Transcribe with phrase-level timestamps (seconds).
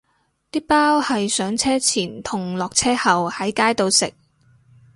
[0.51, 4.11] 啲包係上車前同落車後喺街度食